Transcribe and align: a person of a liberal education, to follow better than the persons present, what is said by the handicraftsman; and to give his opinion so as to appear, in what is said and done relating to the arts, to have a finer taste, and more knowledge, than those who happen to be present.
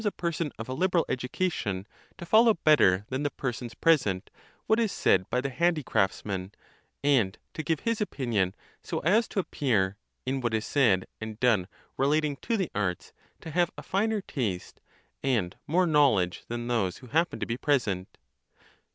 a 0.03 0.09
person 0.11 0.51
of 0.57 0.67
a 0.67 0.73
liberal 0.73 1.05
education, 1.09 1.85
to 2.17 2.25
follow 2.25 2.55
better 2.55 3.05
than 3.09 3.21
the 3.21 3.29
persons 3.29 3.75
present, 3.75 4.31
what 4.65 4.79
is 4.79 4.91
said 4.91 5.29
by 5.29 5.39
the 5.39 5.51
handicraftsman; 5.51 6.51
and 7.03 7.37
to 7.53 7.61
give 7.61 7.81
his 7.81 8.01
opinion 8.01 8.55
so 8.81 8.97
as 9.01 9.27
to 9.27 9.37
appear, 9.39 9.97
in 10.25 10.41
what 10.41 10.55
is 10.55 10.65
said 10.65 11.05
and 11.21 11.39
done 11.39 11.67
relating 11.97 12.35
to 12.37 12.57
the 12.57 12.71
arts, 12.73 13.13
to 13.41 13.51
have 13.51 13.69
a 13.77 13.83
finer 13.83 14.21
taste, 14.21 14.81
and 15.21 15.55
more 15.67 15.85
knowledge, 15.85 16.45
than 16.47 16.67
those 16.67 16.97
who 16.97 17.05
happen 17.05 17.39
to 17.39 17.45
be 17.45 17.55
present. 17.55 18.17